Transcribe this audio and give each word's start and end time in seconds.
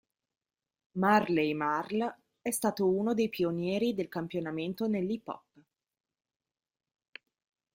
Marley 0.95 1.53
Marl 1.53 2.17
è 2.41 2.49
stato 2.49 2.89
uno 2.89 3.13
dei 3.13 3.29
pionieri 3.29 3.93
del 3.93 4.07
campionamento 4.07 4.87
nell'hip 4.87 5.27
hop. 5.27 5.45